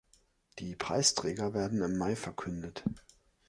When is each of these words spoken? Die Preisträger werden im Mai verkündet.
Die 0.57 0.75
Preisträger 0.75 1.53
werden 1.53 1.83
im 1.83 1.95
Mai 1.95 2.15
verkündet. 2.15 2.83